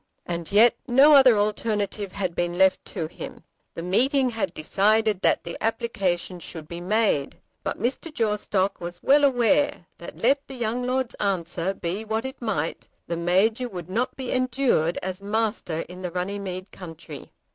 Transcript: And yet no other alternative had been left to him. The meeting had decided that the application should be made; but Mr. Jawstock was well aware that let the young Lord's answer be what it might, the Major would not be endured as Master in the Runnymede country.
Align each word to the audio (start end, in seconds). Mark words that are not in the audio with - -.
And 0.25 0.51
yet 0.51 0.73
no 0.87 1.13
other 1.13 1.37
alternative 1.37 2.11
had 2.13 2.33
been 2.33 2.57
left 2.57 2.83
to 2.85 3.05
him. 3.05 3.43
The 3.75 3.83
meeting 3.83 4.31
had 4.31 4.51
decided 4.51 5.21
that 5.21 5.43
the 5.43 5.59
application 5.63 6.39
should 6.39 6.67
be 6.67 6.81
made; 6.81 7.37
but 7.63 7.77
Mr. 7.77 8.11
Jawstock 8.11 8.81
was 8.81 9.03
well 9.03 9.23
aware 9.23 9.85
that 9.99 10.17
let 10.17 10.47
the 10.47 10.55
young 10.55 10.87
Lord's 10.87 11.13
answer 11.19 11.75
be 11.75 12.03
what 12.03 12.25
it 12.25 12.41
might, 12.41 12.87
the 13.05 13.15
Major 13.15 13.69
would 13.69 13.91
not 13.91 14.15
be 14.15 14.31
endured 14.31 14.97
as 15.03 15.21
Master 15.21 15.81
in 15.81 16.01
the 16.01 16.09
Runnymede 16.09 16.71
country. 16.71 17.31